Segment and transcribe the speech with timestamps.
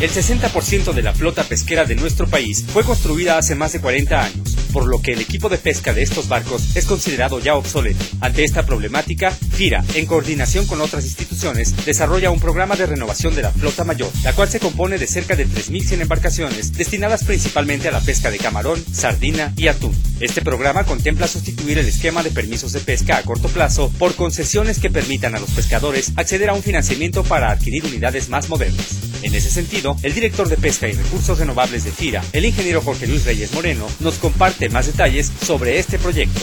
[0.00, 4.24] El 60% de la flota pesquera de nuestro país fue construida hace más de 40
[4.24, 8.02] años, por lo que el equipo de pesca de estos barcos es considerado ya obsoleto.
[8.22, 13.42] Ante esta problemática, FIRA, en coordinación con otras instituciones, desarrolla un programa de renovación de
[13.42, 17.92] la flota mayor, la cual se compone de cerca de 3.100 embarcaciones destinadas principalmente a
[17.92, 19.94] la pesca de camarón, sardina y atún.
[20.18, 24.78] Este programa contempla sustituir el esquema de permisos de pesca a corto plazo por concesiones
[24.78, 29.09] que permitan a los pescadores acceder a un financiamiento para adquirir unidades más modernas.
[29.22, 33.06] En ese sentido, el director de Pesca y Recursos Renovables de FIRA, el ingeniero Jorge
[33.06, 36.40] Luis Reyes Moreno, nos comparte más detalles sobre este proyecto.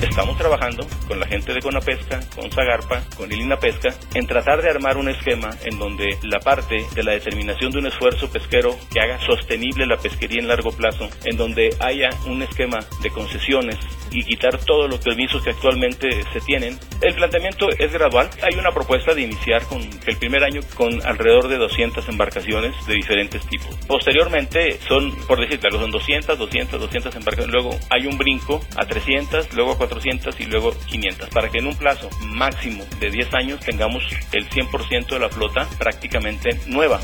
[0.00, 4.70] Estamos trabajando con la gente de Conapesca, con Zagarpa, con Ilina Pesca, en tratar de
[4.70, 9.00] armar un esquema en donde la parte de la determinación de un esfuerzo pesquero que
[9.00, 13.78] haga sostenible la pesquería en largo plazo, en donde haya un esquema de concesiones
[14.10, 16.78] y quitar todos los permisos que actualmente se tienen.
[17.00, 18.28] El planteamiento es gradual.
[18.42, 22.94] Hay una propuesta de iniciar con el primer año con alrededor de 200 embarcaciones de
[22.94, 23.74] diferentes tipos.
[23.86, 27.52] Posteriormente son, por decirte son 200, 200, 200 embarcaciones.
[27.52, 31.66] Luego hay un brinco a 300, luego a 400 y luego 500, para que en
[31.66, 37.00] un plazo máximo de 10 años tengamos el 100% de la flota prácticamente nueva.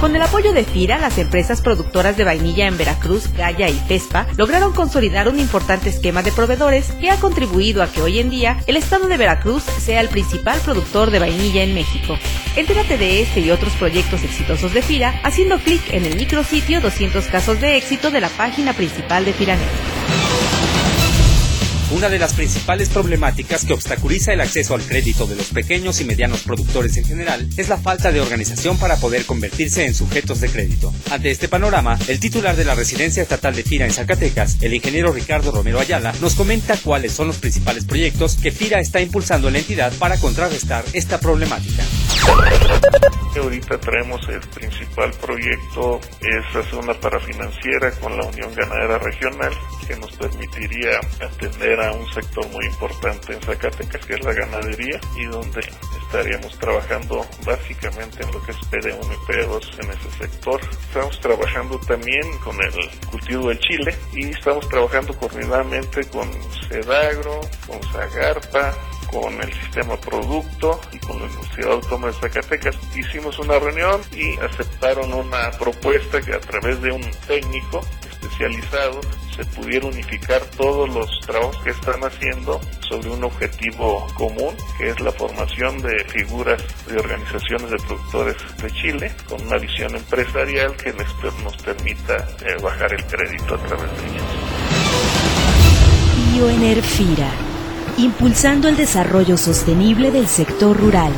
[0.00, 4.26] Con el apoyo de FIRA, las empresas productoras de vainilla en Veracruz, Gaya y Pespa
[4.36, 8.58] lograron consolidar un importante esquema de proveedores que ha contribuido a que hoy en día
[8.66, 12.18] el estado de Veracruz sea el principal productor de vainilla en México.
[12.56, 17.24] Entérate de este y otros proyectos exitosos de FIRA haciendo clic en el micrositio 200
[17.28, 20.25] casos de éxito de la página principal de FIRANET.
[21.92, 26.04] Una de las principales problemáticas que obstaculiza el acceso al crédito de los pequeños y
[26.04, 30.48] medianos productores en general es la falta de organización para poder convertirse en sujetos de
[30.48, 30.92] crédito.
[31.12, 35.12] Ante este panorama, el titular de la Residencia Estatal de FIRA en Zacatecas, el ingeniero
[35.12, 39.54] Ricardo Romero Ayala, nos comenta cuáles son los principales proyectos que FIRA está impulsando en
[39.54, 41.84] la entidad para contrarrestar esta problemática.
[43.36, 49.52] Ahorita traemos el principal proyecto, es hacer una parafinanciera con la Unión Ganadera Regional
[49.86, 55.00] que nos permitiría atender a un sector muy importante en Zacatecas, que es la ganadería,
[55.16, 55.60] y donde
[56.06, 60.60] estaríamos trabajando básicamente en lo que es PD1 y PD2 en ese sector.
[60.88, 62.72] Estamos trabajando también con el
[63.10, 66.28] cultivo del chile y estamos trabajando coordinadamente con
[66.68, 68.74] Sedagro, con Zagarpa,
[69.10, 72.76] con el sistema producto y con la Universidad Autónoma de Zacatecas.
[72.96, 77.80] Hicimos una reunión y aceptaron una propuesta que a través de un técnico
[78.10, 79.00] especializado
[79.36, 85.00] se pudiera unificar todos los trabajos que están haciendo sobre un objetivo común, que es
[85.00, 90.92] la formación de figuras de organizaciones de productores de Chile, con una visión empresarial que
[90.92, 94.24] nos permita eh, bajar el crédito a través de ellos.
[96.32, 97.30] Bioenerfira,
[97.98, 101.12] impulsando el desarrollo sostenible del sector rural.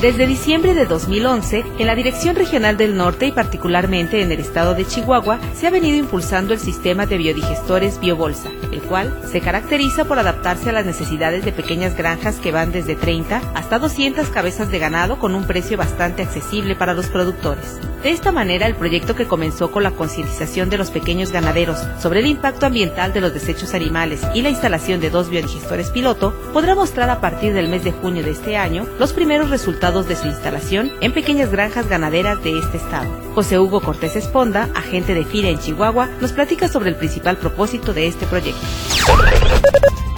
[0.00, 4.74] Desde diciembre de 2011, en la Dirección Regional del Norte y particularmente en el estado
[4.74, 10.04] de Chihuahua, se ha venido impulsando el sistema de biodigestores Biobolsa, el cual se caracteriza
[10.04, 14.70] por adaptarse a las necesidades de pequeñas granjas que van desde 30 hasta 200 cabezas
[14.70, 17.80] de ganado con un precio bastante accesible para los productores.
[18.00, 22.20] De esta manera, el proyecto que comenzó con la concientización de los pequeños ganaderos sobre
[22.20, 26.76] el impacto ambiental de los desechos animales y la instalación de dos biodigestores piloto podrá
[26.76, 30.26] mostrar a partir del mes de junio de este año los primeros resultados de su
[30.26, 33.08] instalación en pequeñas granjas ganaderas de este estado.
[33.34, 37.94] José Hugo Cortés Esponda, agente de FIRA en Chihuahua, nos platica sobre el principal propósito
[37.94, 38.60] de este proyecto.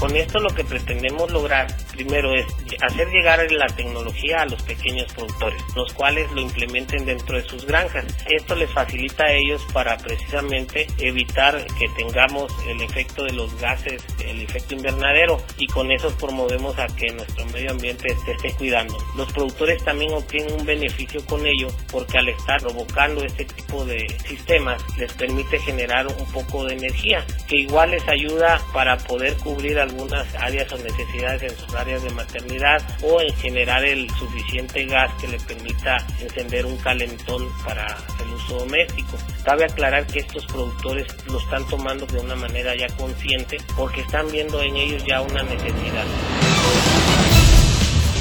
[0.00, 2.46] Con esto lo que pretendemos lograr primero es
[2.80, 7.66] hacer llegar la tecnología a los pequeños productores, los cuales lo implementen dentro de sus
[7.66, 8.06] granjas.
[8.26, 14.02] Esto les facilita a ellos para precisamente evitar que tengamos el efecto de los gases,
[14.24, 18.96] el efecto invernadero y con eso promovemos a que nuestro medio ambiente se esté cuidando.
[19.16, 24.08] Los productores también obtienen un beneficio con ello porque al estar provocando este tipo de
[24.26, 29.78] sistemas les permite generar un poco de energía que igual les ayuda para poder cubrir
[29.90, 35.10] algunas áreas o necesidades en sus áreas de maternidad o en generar el suficiente gas
[35.20, 39.18] que le permita encender un calentón para el uso doméstico.
[39.44, 44.30] Cabe aclarar que estos productores lo están tomando de una manera ya consciente porque están
[44.30, 46.04] viendo en ellos ya una necesidad.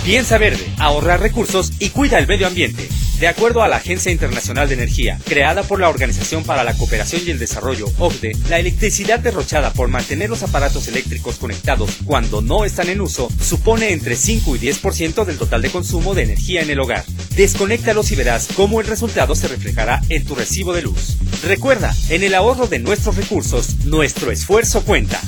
[0.03, 2.87] Piensa verde, ahorrar recursos y cuida el medio ambiente.
[3.19, 7.21] De acuerdo a la Agencia Internacional de Energía, creada por la Organización para la Cooperación
[7.25, 12.63] y el Desarrollo, OCDE, la electricidad derrochada por mantener los aparatos eléctricos conectados cuando no
[12.63, 16.69] están en uso supone entre 5 y 10% del total de consumo de energía en
[16.69, 17.03] el hogar.
[17.35, 21.17] Desconéctalos y verás cómo el resultado se reflejará en tu recibo de luz.
[21.43, 25.19] Recuerda, en el ahorro de nuestros recursos, nuestro esfuerzo cuenta.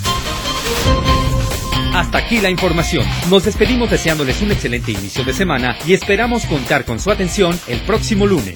[1.94, 3.06] Hasta aquí la información.
[3.30, 7.82] Nos despedimos deseándoles un excelente inicio de semana y esperamos contar con su atención el
[7.82, 8.56] próximo lunes.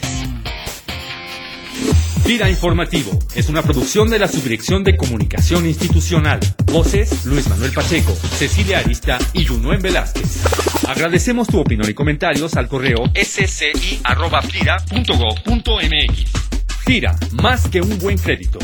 [2.26, 6.40] Vida Informativo es una producción de la Subdirección de Comunicación Institucional.
[6.66, 10.44] Voces Luis Manuel Pacheco, Cecilia Arista y Junuen Velázquez.
[10.88, 14.06] Agradecemos tu opinión y comentarios al correo sci.fira.gov.mx.
[16.86, 18.60] FIRA, más que un buen crédito